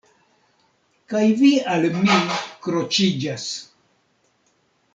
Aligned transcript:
Kaj 1.13 1.21
vi 1.41 1.51
al 1.75 1.85
mi 1.99 2.17
kroĉiĝas. 2.65 3.47